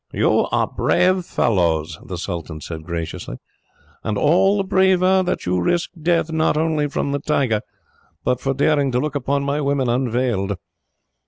"You 0.11 0.47
are 0.51 0.65
brave 0.65 1.25
fellows," 1.27 1.99
the 2.03 2.17
sultan 2.17 2.59
said 2.59 2.83
graciously, 2.85 3.35
"and 4.03 4.17
all 4.17 4.57
the 4.57 4.63
braver 4.63 5.21
that 5.21 5.45
you 5.45 5.61
risked 5.61 6.01
death, 6.01 6.31
not 6.31 6.57
only 6.57 6.87
from 6.89 7.11
the 7.11 7.19
tiger, 7.19 7.61
but 8.23 8.39
for 8.41 8.55
daring 8.55 8.91
to 8.93 8.99
look 8.99 9.13
upon 9.13 9.43
my 9.43 9.61
women, 9.61 9.89
unveiled." 9.89 10.57